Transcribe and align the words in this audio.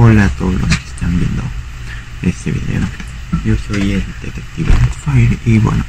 Hola 0.00 0.26
a 0.26 0.28
todos 0.28 0.54
los 0.54 0.76
que 0.78 0.84
están 0.84 1.18
viendo 1.18 1.42
este 2.22 2.52
video. 2.52 2.82
Yo 3.44 3.56
soy 3.66 3.94
el 3.94 4.04
detective 4.22 4.72
Fire 5.04 5.36
y 5.44 5.58
bueno, 5.58 5.84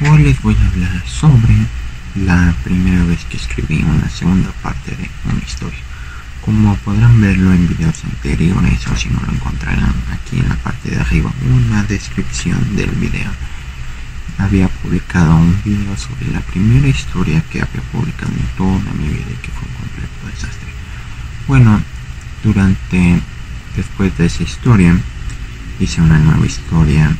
hoy 0.00 0.24
les 0.24 0.42
voy 0.42 0.56
a 0.56 0.66
hablar 0.66 1.06
sobre 1.06 1.54
la 2.16 2.52
primera 2.64 3.04
vez 3.04 3.24
que 3.26 3.36
escribí 3.36 3.84
una 3.84 4.10
segunda 4.10 4.50
parte 4.64 4.90
de 4.96 5.08
una 5.30 5.40
historia. 5.46 5.78
Como 6.44 6.74
podrán 6.78 7.20
verlo 7.20 7.52
en 7.52 7.68
videos 7.68 8.02
anteriores 8.02 8.84
o 8.88 8.96
si 8.96 9.10
no 9.10 9.20
lo 9.24 9.32
encontrarán 9.32 9.94
aquí 10.10 10.40
en 10.40 10.48
la 10.48 10.56
parte 10.56 10.90
de 10.90 10.98
arriba 10.98 11.32
una 11.48 11.84
descripción 11.84 12.74
del 12.74 12.90
video. 12.90 13.30
Había 14.38 14.66
publicado 14.66 15.36
un 15.36 15.56
video 15.62 15.96
sobre 15.96 16.32
la 16.32 16.40
primera 16.40 16.88
historia 16.88 17.44
que 17.52 17.62
había 17.62 17.82
publicado 17.92 18.32
en 18.32 18.56
toda 18.56 18.92
mi 18.94 19.06
vida 19.06 19.30
y 19.30 19.36
que 19.40 19.52
fue 19.52 19.68
un 19.68 19.74
completo 19.76 20.26
desastre. 20.34 20.68
Bueno, 21.46 21.80
durante 22.42 23.20
después 23.76 24.16
de 24.18 24.26
esa 24.26 24.42
historia 24.42 24.98
hice 25.78 26.00
una 26.00 26.18
nueva 26.18 26.44
historia 26.46 27.14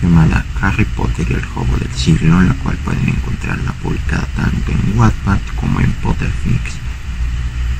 llamada 0.00 0.46
Harry 0.60 0.84
Potter 0.84 1.26
y 1.28 1.32
el 1.34 1.44
juego 1.44 1.76
del 1.76 1.92
siglo 1.92 2.40
en 2.40 2.48
la 2.48 2.54
cual 2.54 2.76
pueden 2.78 3.06
encontrarla 3.08 3.72
publicada 3.82 4.26
tanto 4.36 4.72
en 4.72 4.98
Wattpad 4.98 5.38
como 5.56 5.80
en 5.80 5.90
Potterfix. 5.94 6.74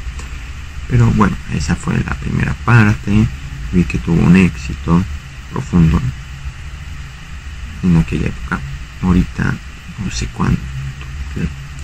Pero 0.88 1.10
bueno, 1.10 1.36
esa 1.52 1.76
fue 1.76 1.94
la 1.98 2.14
primera 2.14 2.54
parte. 2.64 3.26
Vi 3.72 3.84
que 3.84 3.98
tuvo 3.98 4.22
un 4.22 4.36
éxito 4.36 5.02
profundo 5.52 6.00
en 7.82 7.96
aquella 7.98 8.28
época 8.28 8.60
ahorita 9.02 9.54
no 10.04 10.10
sé 10.10 10.26
cuánto 10.28 10.60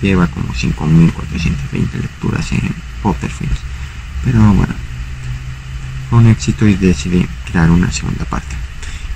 lleva 0.01 0.27
como 0.27 0.53
5.420 0.53 1.93
lecturas 2.01 2.51
en 2.51 2.73
Potterfield 3.01 3.57
pero 4.23 4.39
bueno 4.53 4.73
fue 6.13 6.19
un 6.19 6.27
éxito 6.27 6.67
y 6.67 6.75
decidí 6.75 7.27
crear 7.49 7.71
una 7.71 7.91
segunda 7.91 8.23
parte. 8.25 8.55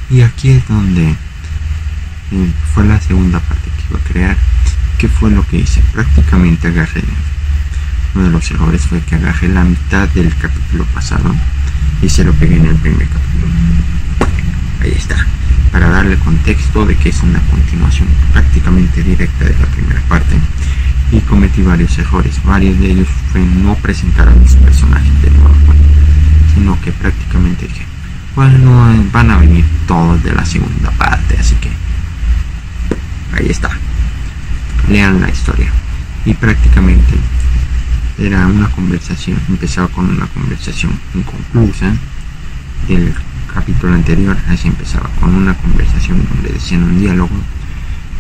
Y 0.09 0.21
aquí 0.21 0.49
es 0.49 0.67
donde 0.67 1.11
eh, 1.11 2.51
fue 2.73 2.85
la 2.85 2.99
segunda 2.99 3.39
parte 3.39 3.69
que 3.69 3.83
iba 3.87 3.99
a 3.99 4.03
crear 4.03 4.37
que 4.97 5.07
fue 5.07 5.29
lo 5.29 5.45
que 5.45 5.57
hice. 5.57 5.79
Prácticamente 5.93 6.69
agarré 6.69 7.03
uno 8.15 8.23
de 8.23 8.31
los 8.31 8.49
errores 8.49 8.81
fue 8.81 8.99
que 9.01 9.13
agarré 9.13 9.47
la 9.49 9.63
mitad 9.63 10.07
del 10.09 10.35
capítulo 10.37 10.85
pasado 10.85 11.35
y 12.01 12.09
se 12.09 12.23
lo 12.23 12.33
pegué 12.33 12.55
en 12.55 12.65
el 12.65 12.75
primer 12.77 13.07
capítulo. 13.07 13.53
Ahí 14.81 14.93
está 14.97 15.23
para 15.71 15.89
darle 15.89 16.17
contexto 16.17 16.85
de 16.85 16.95
que 16.95 17.09
es 17.09 17.21
una 17.23 17.39
continuación 17.49 18.07
prácticamente 18.31 19.03
directa 19.03 19.45
de 19.45 19.57
la 19.57 19.65
primera 19.67 20.01
parte 20.07 20.35
y 21.11 21.19
cometí 21.21 21.61
varios 21.61 21.97
errores. 21.97 22.41
Varios 22.43 22.79
de 22.79 22.91
ellos 22.91 23.07
fue 23.31 23.41
no 23.41 23.75
presentar 23.75 24.27
a 24.27 24.35
mis 24.35 24.55
personajes 24.55 25.21
de 25.21 25.31
nuevo, 25.31 25.55
sino 26.53 26.79
que 26.81 26.91
prácticamente 26.91 27.67
dije, 27.67 27.85
bueno, 28.35 28.93
van 29.11 29.31
a 29.31 29.37
venir 29.37 29.65
todos 29.87 30.23
de 30.23 30.33
la 30.33 30.45
segunda 30.45 30.91
parte, 30.91 31.37
así 31.39 31.55
que 31.55 31.69
ahí 33.33 33.49
está. 33.49 33.69
Lean 34.89 35.21
la 35.21 35.29
historia. 35.29 35.71
Y 36.25 36.33
prácticamente 36.33 37.13
era 38.19 38.47
una 38.47 38.69
conversación, 38.69 39.39
empezaba 39.47 39.87
con 39.87 40.09
una 40.09 40.27
conversación 40.27 40.91
inconclusa 41.13 41.93
del 42.87 43.13
capítulo 43.57 43.95
anterior, 43.95 44.37
así 44.49 44.67
empezaba, 44.67 45.09
con 45.19 45.33
una 45.33 45.57
conversación 45.57 46.23
donde 46.29 46.49
decían 46.49 46.83
un 46.83 46.99
diálogo. 46.99 47.35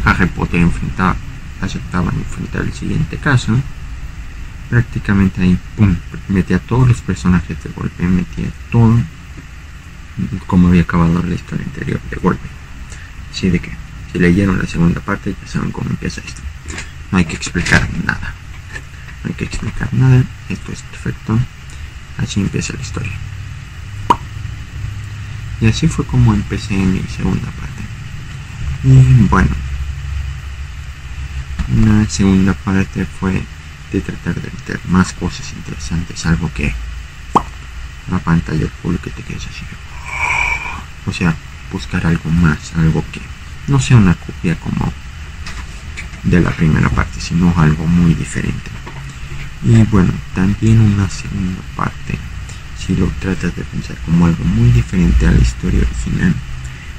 Harry 0.03 0.25
Potter 0.25 0.61
enfrentaba, 0.61 1.15
aceptaba 1.61 2.11
enfrentar 2.11 2.63
el 2.63 2.73
siguiente 2.73 3.17
caso. 3.17 3.53
Prácticamente 4.67 5.43
ahí, 5.43 5.55
pum, 5.75 5.95
metía 6.27 6.57
a 6.57 6.59
todos 6.59 6.87
los 6.87 7.01
personajes 7.01 7.55
de 7.63 7.69
golpe, 7.69 8.03
metía 8.07 8.47
todo 8.71 8.99
como 10.47 10.69
había 10.69 10.81
acabado 10.81 11.21
la 11.21 11.35
historia 11.35 11.65
anterior 11.67 12.01
de 12.09 12.15
golpe. 12.15 12.47
Así 13.31 13.51
de 13.51 13.59
que, 13.59 13.71
si 14.11 14.17
leyeron 14.17 14.57
la 14.57 14.65
segunda 14.65 15.01
parte, 15.01 15.35
ya 15.39 15.47
saben 15.47 15.71
cómo 15.71 15.87
empieza 15.91 16.19
esto. 16.25 16.41
No 17.11 17.19
hay 17.19 17.25
que 17.25 17.35
explicar 17.35 17.87
nada. 18.03 18.33
No 19.23 19.29
hay 19.29 19.35
que 19.35 19.45
explicar 19.45 19.93
nada. 19.93 20.23
Esto 20.49 20.71
es 20.71 20.81
perfecto. 20.81 21.37
Así 22.17 22.41
empieza 22.41 22.73
la 22.73 22.81
historia. 22.81 23.13
Y 25.59 25.67
así 25.67 25.87
fue 25.87 26.05
como 26.05 26.33
empecé 26.33 26.75
mi 26.75 27.01
segunda 27.03 27.49
parte. 27.51 27.83
Y 28.83 29.27
bueno, 29.27 29.49
una 31.75 32.07
segunda 32.09 32.53
parte 32.53 33.05
fue 33.05 33.43
de 33.91 34.01
tratar 34.01 34.35
de 34.35 34.51
meter 34.51 34.79
más 34.87 35.13
cosas 35.13 35.51
interesantes, 35.53 36.25
algo 36.25 36.51
que 36.53 36.73
la 38.11 38.19
pantalla 38.19 38.67
full 38.81 38.95
que 38.97 39.09
te 39.09 39.23
quedes 39.23 39.47
así. 39.47 39.65
O 41.05 41.13
sea, 41.13 41.35
buscar 41.71 42.05
algo 42.05 42.29
más, 42.29 42.73
algo 42.75 43.03
que 43.11 43.21
no 43.67 43.79
sea 43.79 43.97
una 43.97 44.13
copia 44.13 44.55
como 44.59 44.93
de 46.23 46.39
la 46.39 46.51
primera 46.51 46.89
parte, 46.89 47.19
sino 47.19 47.53
algo 47.57 47.85
muy 47.87 48.13
diferente. 48.13 48.71
Y 49.63 49.81
bueno, 49.83 50.13
también 50.35 50.79
una 50.79 51.09
segunda 51.09 51.61
parte 51.75 52.17
si 52.87 52.95
lo 52.95 53.07
tratas 53.19 53.53
de 53.53 53.63
pensar 53.63 53.97
como 54.05 54.25
algo 54.25 54.43
muy 54.45 54.71
diferente 54.71 55.27
a 55.27 55.31
la 55.31 55.39
historia 55.39 55.81
original 55.81 56.33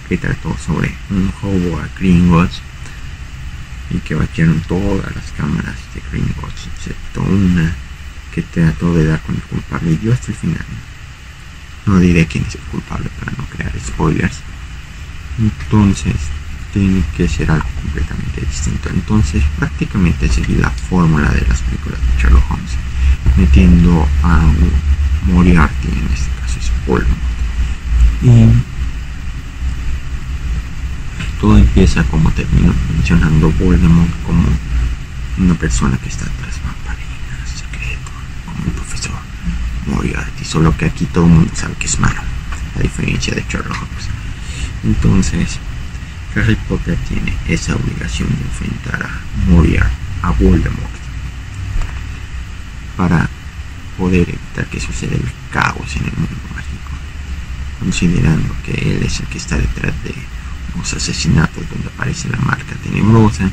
que 0.06 0.18
trató 0.18 0.54
sobre 0.58 0.94
un 1.10 1.32
hobo 1.42 1.78
a 1.78 1.88
Gringotts 1.98 2.60
y 3.90 3.98
que 3.98 4.14
vaciaron 4.14 4.60
todas 4.68 5.14
las 5.16 5.32
cámaras 5.32 5.76
de 5.94 6.02
Gringotts 6.10 6.68
excepto 6.76 7.22
una 7.22 7.74
que 8.34 8.42
trató 8.42 8.94
de 8.94 9.06
dar 9.06 9.20
con 9.22 9.34
el 9.34 9.42
culpable. 9.42 9.92
Y 9.92 10.04
yo 10.04 10.12
hasta 10.12 10.30
el 10.30 10.36
final 10.36 10.66
no 11.86 11.98
diré 11.98 12.26
quién 12.26 12.44
es 12.44 12.54
el 12.56 12.60
culpable 12.62 13.08
para 13.18 13.32
no 13.32 13.44
crear 13.46 13.72
spoilers. 13.80 14.40
Entonces 15.38 16.16
tiene 16.72 17.02
que 17.16 17.28
ser 17.28 17.50
algo 17.50 17.68
completamente 17.82 18.42
distinto. 18.42 18.90
Entonces 18.90 19.42
prácticamente 19.58 20.28
seguí 20.28 20.56
la 20.56 20.70
fórmula 20.70 21.30
de 21.30 21.46
las 21.48 21.62
películas 21.62 21.98
de 22.00 22.22
Sherlock 22.22 22.50
Holmes 22.50 22.72
metiendo 23.36 24.06
a 24.22 24.38
un 24.38 24.97
Moriarty, 25.26 25.88
en 25.88 26.08
este 26.12 26.30
caso 26.40 26.58
es 26.58 26.70
Voldemort. 26.86 27.18
Y 28.22 28.48
todo 31.40 31.56
empieza 31.56 32.02
como 32.04 32.30
termino 32.32 32.74
mencionando 32.94 33.50
Voldemort 33.52 34.10
como 34.26 34.44
una 35.38 35.54
persona 35.54 35.96
que 35.98 36.08
está 36.08 36.24
tras 36.24 36.60
bambalinas, 36.62 37.48
secreto, 37.54 38.10
como 38.44 38.64
un 38.66 38.72
profesor 38.72 39.14
Moriarty, 39.86 40.44
solo 40.44 40.76
que 40.76 40.86
aquí 40.86 41.06
todo 41.06 41.24
el 41.26 41.30
mundo 41.30 41.52
sabe 41.54 41.74
que 41.74 41.86
es 41.86 41.98
malo, 42.00 42.20
a 42.76 42.80
diferencia 42.80 43.34
de 43.34 43.44
Sherlock 43.48 43.76
Holmes. 43.76 44.08
Entonces, 44.84 45.58
Harry 46.34 46.56
Potter 46.68 46.96
tiene 47.08 47.34
esa 47.46 47.74
obligación 47.76 48.28
de 48.28 48.42
enfrentar 48.42 49.02
a 49.02 49.50
Moriarty, 49.50 49.94
a 50.22 50.30
Voldemort, 50.30 50.98
para 52.96 53.28
poder 53.98 54.28
evitar 54.28 54.66
que 54.66 54.80
suceda 54.80 55.16
el 55.16 55.30
caos 55.50 55.96
en 55.96 56.04
el 56.04 56.12
mundo 56.12 56.36
mágico, 56.54 56.90
considerando 57.80 58.54
que 58.64 58.72
él 58.72 59.02
es 59.02 59.20
el 59.20 59.26
que 59.26 59.38
está 59.38 59.58
detrás 59.58 59.92
de 60.04 60.14
los 60.76 60.94
asesinatos 60.94 61.68
donde 61.68 61.88
aparece 61.88 62.28
la 62.28 62.38
marca 62.38 62.74
tenebrosa 62.82 63.50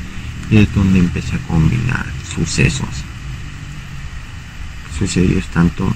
y 0.49 0.57
es 0.57 0.73
donde 0.73 0.99
empecé 0.99 1.35
a 1.35 1.39
combinar 1.39 2.05
sucesos. 2.33 3.03
Sucedidos 4.97 5.45
tanto 5.47 5.93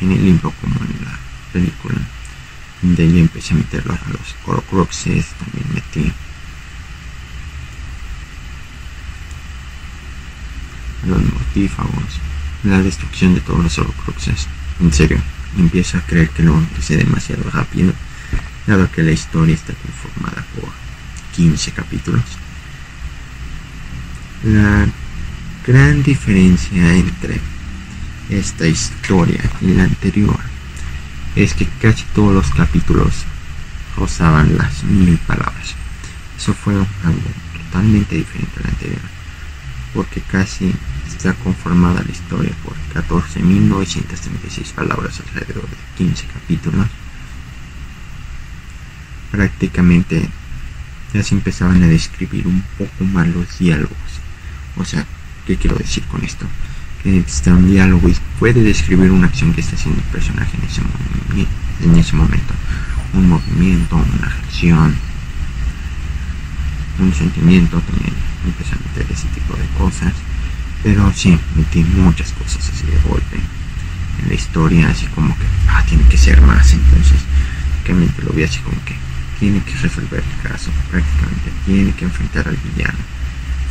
en 0.00 0.12
el 0.12 0.24
libro 0.24 0.52
como 0.60 0.74
en 0.74 1.04
la 1.04 1.18
película 1.52 2.00
de 2.92 3.02
ahí 3.02 3.18
empecé 3.18 3.54
a 3.54 3.56
meterlos 3.56 3.98
a 3.98 4.10
los 4.10 4.36
Horcruxes 4.44 5.26
también 5.38 5.66
metí. 5.72 6.12
Los 11.06 11.22
mortífagos 11.22 12.20
la 12.64 12.82
destrucción 12.82 13.34
de 13.34 13.40
todos 13.40 13.62
los 13.62 13.78
Horcruxes 13.78 14.46
en 14.80 14.92
serio 14.92 15.18
empiezo 15.58 15.98
a 15.98 16.02
creer 16.02 16.30
que 16.30 16.42
no 16.42 16.54
empecé 16.54 16.96
demasiado 16.96 17.48
rápido 17.50 17.92
dado 18.66 18.90
que 18.90 19.02
la 19.02 19.12
historia 19.12 19.54
está 19.54 19.72
conformada 19.74 20.44
por 20.58 20.70
15 21.36 21.72
capítulos 21.72 22.24
la 24.44 24.86
gran 25.66 26.02
diferencia 26.02 26.94
entre 26.94 27.40
esta 28.28 28.66
historia 28.66 29.40
y 29.60 29.68
la 29.68 29.84
anterior 29.84 30.38
es 31.34 31.54
que 31.54 31.66
casi 31.80 32.04
todos 32.14 32.34
los 32.34 32.50
capítulos 32.50 33.24
rozaban 33.96 34.56
las 34.56 34.84
mil 34.84 35.16
palabras. 35.18 35.74
Eso 36.36 36.54
fue 36.54 36.74
algo 36.74 36.86
totalmente 37.52 38.16
diferente 38.16 38.60
a 38.60 38.62
la 38.64 38.68
anterior, 38.68 39.00
porque 39.94 40.20
casi 40.20 40.72
está 41.06 41.32
conformada 41.34 42.02
la 42.02 42.10
historia 42.10 42.52
por 42.62 42.74
14.936 42.94 44.72
palabras 44.74 45.20
alrededor 45.20 45.68
de 45.68 45.76
15 45.96 46.26
capítulos. 46.26 46.86
Prácticamente 49.30 50.28
ya 51.12 51.22
se 51.22 51.34
empezaban 51.34 51.82
a 51.82 51.86
describir 51.86 52.46
un 52.46 52.62
poco 52.78 53.04
más 53.04 53.26
los 53.28 53.58
diálogos. 53.58 53.96
O 54.76 54.84
sea, 54.84 55.06
¿qué 55.46 55.56
quiero 55.56 55.76
decir 55.76 56.04
con 56.04 56.24
esto? 56.24 56.46
está 57.04 57.52
un 57.52 57.70
diálogo 57.70 58.08
y 58.08 58.16
puede 58.38 58.62
describir 58.62 59.10
una 59.10 59.26
acción 59.26 59.52
que 59.52 59.60
está 59.60 59.76
haciendo 59.76 60.00
el 60.00 60.06
personaje 60.06 60.56
en 60.56 60.64
ese, 60.64 60.80
en 61.84 61.96
ese 61.96 62.16
momento. 62.16 62.54
Un 63.12 63.28
movimiento, 63.28 63.96
una 63.96 64.26
acción, 64.26 64.94
un 66.98 67.14
sentimiento 67.14 67.80
también. 67.80 68.14
Empecé 68.46 68.74
a 68.74 68.78
meter 68.78 69.12
ese 69.12 69.28
tipo 69.28 69.54
de 69.54 69.66
cosas. 69.78 70.12
Pero 70.84 71.12
sí, 71.12 71.36
metí 71.56 71.82
muchas 71.82 72.30
cosas 72.32 72.70
así 72.70 72.86
de 72.86 72.98
golpe 73.08 73.40
en 74.22 74.28
la 74.28 74.34
historia, 74.34 74.90
así 74.90 75.06
como 75.06 75.36
que, 75.36 75.44
ah, 75.68 75.84
tiene 75.88 76.04
que 76.04 76.16
ser 76.16 76.40
más. 76.42 76.72
Entonces, 76.72 77.18
prácticamente 77.72 78.22
lo 78.22 78.32
vi 78.32 78.44
así 78.44 78.60
como 78.60 78.76
que 78.84 78.94
tiene 79.40 79.60
que 79.64 79.74
resolver 79.74 80.22
el 80.22 80.48
caso, 80.48 80.70
prácticamente 80.88 81.50
tiene 81.66 81.92
que 81.92 82.04
enfrentar 82.04 82.46
al 82.46 82.56
villano 82.56 82.98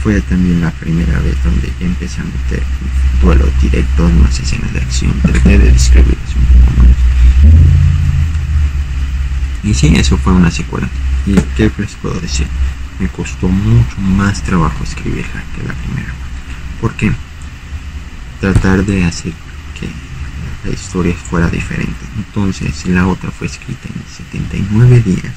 fue 0.03 0.19
también 0.19 0.59
la 0.59 0.69
primera 0.71 1.17
vez 1.19 1.41
donde 1.45 1.71
ya 1.79 1.85
empecé 1.85 2.19
a 2.19 2.25
meter 2.25 2.61
duelo 3.21 3.45
directo 3.61 4.05
en 4.05 4.21
las 4.21 4.37
escenas 4.37 4.73
de 4.73 4.79
acción. 4.79 5.13
Traté 5.21 5.57
de 5.57 5.71
describirlas 5.71 6.35
un 6.35 6.43
poco 6.43 6.81
más. 6.81 6.89
Y 9.63 9.73
sí, 9.73 9.95
eso 9.95 10.17
fue 10.17 10.33
una 10.33 10.51
secuela. 10.51 10.89
¿Y 11.25 11.35
qué 11.55 11.71
les 11.77 11.95
puedo 11.95 12.19
decir? 12.19 12.47
Me 12.99 13.07
costó 13.07 13.47
mucho 13.47 13.97
más 14.01 14.43
trabajo 14.43 14.83
escribirla 14.83 15.41
que 15.55 15.63
la 15.65 15.73
primera. 15.73 16.13
¿Por 16.81 16.93
qué? 16.95 17.11
Tratar 18.39 18.85
de 18.85 19.05
hacer 19.05 19.33
que 19.79 19.89
la 20.67 20.73
historia 20.73 21.15
fuera 21.15 21.49
diferente. 21.49 22.05
Entonces, 22.17 22.85
la 22.87 23.07
otra 23.07 23.31
fue 23.31 23.47
escrita 23.47 23.87
en 23.87 24.03
79 24.15 25.01
días. 25.01 25.35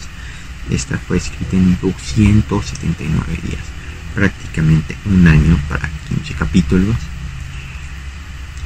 Esta 0.70 0.98
fue 0.98 1.18
escrita 1.18 1.56
en 1.56 1.78
279 1.80 3.38
días 3.42 3.76
prácticamente 4.16 4.96
un 5.04 5.28
año 5.28 5.58
para 5.68 5.90
15 6.08 6.32
capítulos, 6.34 6.96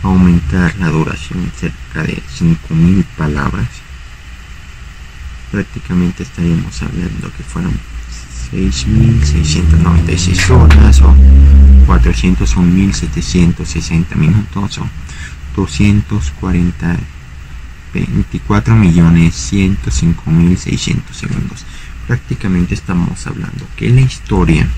aumentar 0.05 0.77
la 0.77 0.89
duración 0.91 1.51
cerca 1.59 2.05
de 2.05 2.23
5.000 2.39 3.05
palabras, 3.19 3.69
prácticamente 5.51 6.23
estaríamos 6.23 6.81
hablando 6.83 7.33
que 7.37 7.43
fueron 7.43 7.77
6.696 8.53 10.51
horas 10.51 11.01
o 11.03 11.15
401.760 11.87 14.17
minutos 14.17 14.79
o 14.79 14.89
240 15.57 16.99
24 17.93 18.77
millones 18.77 19.35
105 19.35 20.31
mil 20.31 20.57
600 20.57 21.17
segundos. 21.17 21.65
Prácticamente 22.07 22.75
estamos 22.75 23.27
hablando 23.27 23.67
que 23.77 23.91
la 23.91 24.01
historia 24.01 24.69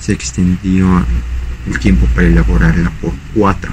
se 0.00 0.12
extendió 0.12 1.04
el 1.66 1.78
tiempo 1.78 2.06
para 2.14 2.26
elaborarla 2.26 2.90
por 3.00 3.12
cuatro. 3.34 3.72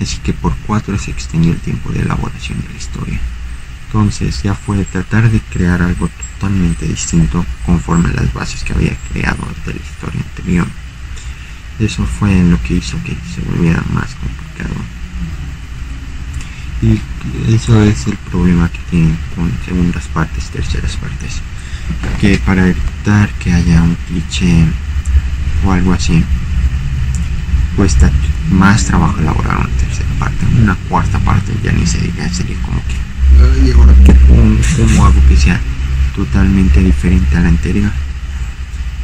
Así 0.00 0.18
que 0.18 0.32
por 0.32 0.54
cuatro 0.66 0.98
se 0.98 1.10
extendió 1.10 1.52
el 1.52 1.60
tiempo 1.60 1.90
de 1.90 2.00
elaboración 2.00 2.60
de 2.62 2.68
la 2.68 2.76
historia. 2.76 3.20
Entonces 3.94 4.42
ya 4.42 4.54
fue 4.54 4.84
tratar 4.86 5.30
de 5.30 5.38
crear 5.38 5.80
algo 5.80 6.10
totalmente 6.32 6.84
distinto 6.84 7.46
conforme 7.64 8.08
a 8.08 8.22
las 8.22 8.34
bases 8.34 8.64
que 8.64 8.72
había 8.72 8.96
creado 9.12 9.46
de 9.64 9.74
la 9.74 9.78
historia 9.78 10.20
anterior. 10.20 10.66
Eso 11.78 12.04
fue 12.04 12.42
lo 12.42 12.60
que 12.64 12.74
hizo 12.74 13.00
que 13.04 13.16
se 13.32 13.40
volviera 13.48 13.80
más 13.92 14.16
complicado. 14.16 14.74
Y 16.82 17.54
eso 17.54 17.80
es 17.84 18.08
el 18.08 18.16
problema 18.16 18.68
que 18.68 18.80
tienen 18.90 19.16
con 19.36 19.52
segundas 19.64 20.08
partes, 20.08 20.50
terceras 20.50 20.96
partes. 20.96 21.40
Que 22.20 22.38
para 22.38 22.66
evitar 22.66 23.30
que 23.34 23.52
haya 23.52 23.80
un 23.80 23.96
cliché 24.08 24.66
o 25.64 25.70
algo 25.70 25.92
así, 25.92 26.24
cuesta 27.76 28.10
más 28.50 28.86
trabajo 28.86 29.20
elaborar 29.20 29.56
una 29.58 29.76
tercera 29.76 30.10
parte. 30.18 30.44
Una 30.60 30.74
cuarta 30.88 31.20
parte 31.20 31.52
ya 31.62 31.70
ni 31.70 31.86
se 31.86 32.00
diga, 32.00 32.28
sería 32.28 32.60
como 32.62 32.80
que, 32.88 33.13
ahora 33.74 33.94
como, 34.28 35.06
algo 35.06 35.20
que 35.28 35.36
sea 35.36 35.60
totalmente 36.14 36.80
diferente 36.80 37.36
a 37.36 37.40
la 37.40 37.48
anterior? 37.48 37.90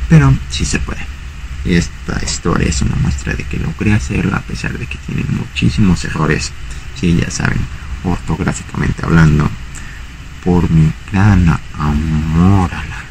Pero 0.08 0.32
sí 0.50 0.64
se 0.64 0.78
puede. 0.78 1.06
Esta 1.64 2.22
historia 2.24 2.68
es 2.68 2.82
una 2.82 2.96
muestra 2.96 3.34
de 3.34 3.44
que 3.44 3.58
logré 3.58 3.92
hacerlo 3.92 4.34
a 4.34 4.40
pesar 4.40 4.78
de 4.78 4.86
que 4.86 4.98
tiene 5.06 5.24
muchísimos 5.28 6.04
errores, 6.04 6.52
si 6.98 7.16
ya 7.16 7.30
saben, 7.30 7.60
ortográficamente 8.04 9.04
hablando, 9.04 9.50
por 10.44 10.70
mi 10.70 10.90
gran 11.12 11.48
amor 11.78 12.72
a 12.72 12.84
la 12.84 13.04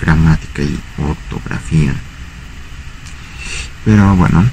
gramática 0.00 0.62
y 0.62 0.78
ortografía 0.98 1.92
pero 3.84 4.14
bueno 4.16 4.44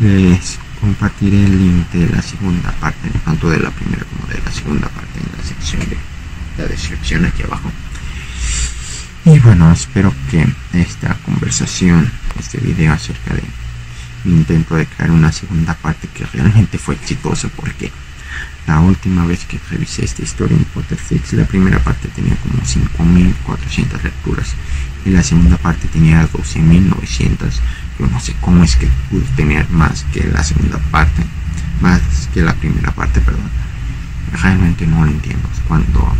les 0.00 0.58
compartiré 0.82 1.44
el 1.44 1.56
link 1.56 1.88
de 1.92 2.08
la 2.08 2.20
segunda 2.20 2.72
parte 2.72 3.08
tanto 3.24 3.48
de 3.48 3.60
la 3.60 3.70
primera 3.70 4.04
como 4.04 4.26
de 4.26 4.42
la 4.44 4.50
segunda 4.50 4.88
parte 4.88 5.20
en 5.20 5.38
la 5.38 5.44
sección 5.44 5.80
de 5.88 5.96
la 6.58 6.66
descripción 6.66 7.24
aquí 7.24 7.44
abajo. 7.44 7.70
Y 9.24 9.38
bueno 9.38 9.70
espero 9.70 10.12
que 10.28 10.44
esta 10.72 11.14
conversación 11.24 12.10
este 12.36 12.58
video 12.58 12.92
acerca 12.92 13.32
de 13.32 13.44
mi 14.24 14.32
intento 14.34 14.74
de 14.74 14.86
crear 14.86 15.12
una 15.12 15.30
segunda 15.30 15.74
parte 15.74 16.08
que 16.08 16.26
realmente 16.26 16.78
fue 16.78 16.96
exitoso 16.96 17.48
porque 17.54 17.92
la 18.66 18.80
última 18.80 19.26
vez 19.26 19.44
que 19.44 19.60
revisé 19.70 20.04
esta 20.04 20.22
historia 20.22 20.56
en 20.56 20.64
Potterfix 20.64 21.32
la 21.32 21.44
primera 21.44 21.78
parte 21.80 22.08
tenía 22.08 22.36
como 22.36 22.64
5400 22.64 24.04
lecturas 24.04 24.54
y 25.04 25.10
la 25.10 25.22
segunda 25.22 25.56
parte 25.56 25.88
tenía 25.88 26.26
12900 26.26 27.60
yo 27.98 28.06
no 28.06 28.20
sé 28.20 28.34
cómo 28.40 28.64
es 28.64 28.76
que 28.76 28.88
pude 29.10 29.24
tener 29.36 29.68
más 29.70 30.04
que 30.12 30.24
la 30.24 30.42
segunda 30.42 30.78
parte, 30.90 31.22
más 31.80 32.00
que 32.32 32.42
la 32.42 32.54
primera 32.54 32.90
parte, 32.92 33.20
perdón. 33.20 33.50
Realmente 34.32 34.86
no 34.86 35.04
lo 35.04 35.10
entiendo. 35.10 35.48
Cuando 35.68 36.12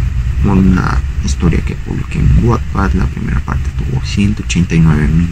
una 0.44 0.98
historia 1.24 1.60
que 1.60 1.74
publiqué 1.74 2.18
en 2.18 2.44
Wattpad, 2.44 2.92
la 2.92 3.06
primera 3.06 3.40
parte 3.40 3.68
tuvo 3.78 4.04
189 4.04 5.08
mil 5.08 5.30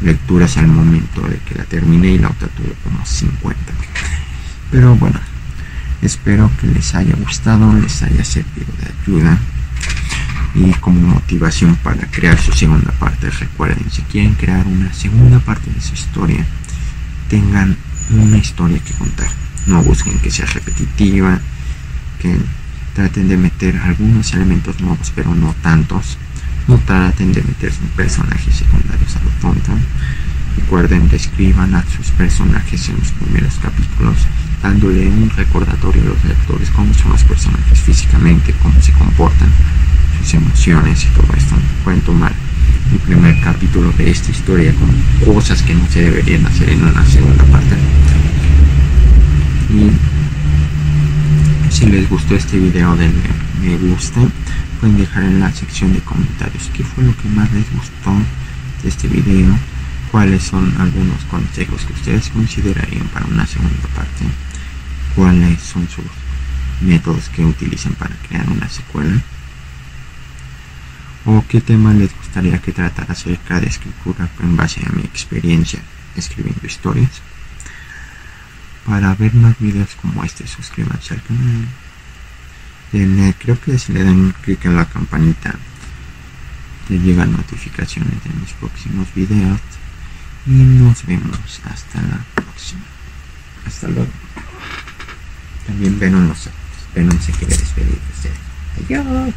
lecturas 0.00 0.56
al 0.56 0.68
momento 0.68 1.20
de 1.22 1.38
que 1.38 1.54
la 1.54 1.64
terminé 1.64 2.08
y 2.08 2.18
la 2.18 2.30
otra 2.30 2.48
tuvo 2.48 2.72
como 2.82 3.04
50. 3.04 3.60
Pero 4.70 4.96
bueno, 4.96 5.20
espero 6.02 6.50
que 6.60 6.66
les 6.66 6.94
haya 6.94 7.14
gustado, 7.16 7.72
les 7.74 8.02
haya 8.02 8.24
servido 8.24 8.66
de 8.80 8.92
ayuda 9.02 9.38
y 10.54 10.70
como 10.74 11.14
motivación 11.14 11.76
para 11.76 12.06
crear 12.10 12.38
su 12.38 12.52
segunda 12.52 12.92
parte. 12.92 13.30
Recuerden, 13.30 13.90
si 13.90 14.02
quieren 14.02 14.34
crear 14.34 14.66
una 14.66 14.92
segunda 14.92 15.38
parte 15.38 15.70
de 15.70 15.80
su 15.80 15.94
historia, 15.94 16.44
tengan 17.28 17.76
una 18.10 18.36
historia 18.36 18.78
que 18.78 18.92
contar. 18.94 19.28
No 19.66 19.82
busquen 19.82 20.18
que 20.18 20.30
sea 20.30 20.46
repetitiva, 20.46 21.40
que 22.20 22.36
traten 22.94 23.28
de 23.28 23.36
meter 23.36 23.76
algunos 23.78 24.34
elementos 24.34 24.80
nuevos, 24.80 25.12
pero 25.14 25.34
no 25.34 25.54
tantos. 25.62 26.18
No 26.68 26.78
traten 26.78 27.32
de 27.32 27.42
meter 27.42 27.72
personajes 27.96 28.54
secundarios 28.54 29.16
a 29.16 29.22
lo 29.22 29.30
tonto. 29.40 29.72
Recuerden, 30.56 31.08
describan 31.08 31.74
a 31.74 31.84
sus 31.84 32.10
personajes 32.10 32.88
en 32.88 32.98
los 32.98 33.10
primeros 33.12 33.54
capítulos 33.54 34.16
dándole 34.62 35.08
un 35.08 35.28
recordatorio 35.30 36.02
a 36.02 36.06
los 36.06 36.24
lectores 36.24 36.70
cómo 36.70 36.94
son 36.94 37.12
los 37.12 37.24
personajes 37.24 37.80
físicamente, 37.80 38.54
cómo 38.62 38.80
se 38.80 38.92
comportan, 38.92 39.48
sus 40.18 40.34
emociones 40.34 41.04
y 41.04 41.08
todo 41.08 41.26
esto. 41.36 41.56
Pueden 41.84 42.00
tomar 42.02 42.32
el 42.92 42.98
primer 43.00 43.40
capítulo 43.40 43.90
de 43.92 44.10
esta 44.10 44.30
historia 44.30 44.72
como 44.74 44.92
cosas 45.34 45.62
que 45.62 45.74
no 45.74 45.86
se 45.88 46.02
deberían 46.02 46.46
hacer 46.46 46.70
en 46.70 46.82
una 46.82 47.04
segunda 47.06 47.44
parte. 47.44 47.76
Y 49.70 49.90
si 51.72 51.86
les 51.86 52.08
gustó 52.08 52.34
este 52.34 52.58
video 52.58 52.94
denle 52.96 53.30
me 53.62 53.76
gusta, 53.76 54.20
pueden 54.80 54.98
dejar 54.98 55.24
en 55.24 55.40
la 55.40 55.52
sección 55.52 55.92
de 55.92 56.00
comentarios 56.00 56.70
qué 56.74 56.82
fue 56.82 57.04
lo 57.04 57.16
que 57.16 57.28
más 57.28 57.52
les 57.52 57.64
gustó 57.72 58.12
de 58.82 58.88
este 58.88 59.08
video 59.08 59.56
cuáles 60.12 60.42
son 60.42 60.74
algunos 60.78 61.24
consejos 61.30 61.86
que 61.86 61.94
ustedes 61.94 62.28
considerarían 62.28 63.06
para 63.08 63.24
una 63.24 63.46
segunda 63.46 63.88
parte, 63.96 64.24
cuáles 65.14 65.60
son 65.60 65.88
sus 65.88 66.04
métodos 66.80 67.28
que 67.28 67.44
utilizan 67.44 67.94
para 67.94 68.14
crear 68.16 68.48
una 68.48 68.68
secuela, 68.68 69.20
o 71.24 71.44
qué 71.48 71.60
tema 71.60 71.92
les 71.92 72.14
gustaría 72.16 72.58
que 72.60 72.72
tratara 72.72 73.12
acerca 73.12 73.60
de 73.60 73.68
escritura 73.68 74.28
en 74.40 74.56
base 74.56 74.80
a 74.84 74.92
mi 74.92 75.02
experiencia 75.02 75.80
escribiendo 76.16 76.66
historias. 76.66 77.10
Para 78.84 79.14
ver 79.14 79.32
más 79.34 79.58
videos 79.60 79.90
como 80.00 80.24
este, 80.24 80.46
suscríbanse 80.46 81.14
al 81.14 81.22
canal. 81.22 81.68
Denle, 82.90 83.34
creo 83.38 83.60
que 83.60 83.78
si 83.78 83.92
le 83.92 84.02
dan 84.02 84.34
clic 84.42 84.64
en 84.64 84.76
la 84.76 84.84
campanita, 84.86 85.54
te 86.88 86.98
llegan 86.98 87.32
notificaciones 87.32 88.22
de 88.24 88.30
mis 88.40 88.52
próximos 88.54 89.06
videos 89.14 89.60
y 90.46 90.50
nos 90.50 91.06
vemos 91.06 91.60
hasta 91.64 92.02
la 92.02 92.18
próxima. 92.34 92.82
Hasta 93.64 93.88
luego. 93.88 94.31
También 95.66 95.98
Venom, 95.98 96.28
nos, 96.28 96.48
Venom 96.94 97.18
se 97.20 97.32
quiere 97.32 97.56
despedir 97.56 97.98
de 97.98 98.12
ustedes. 98.14 98.38
Adiós. 98.84 99.34